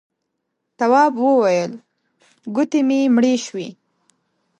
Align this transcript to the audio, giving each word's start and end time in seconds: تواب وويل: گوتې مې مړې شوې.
تواب 0.77 1.13
وويل: 1.25 1.71
گوتې 2.55 2.81
مې 2.87 2.99
مړې 3.15 3.33
شوې. 3.45 3.67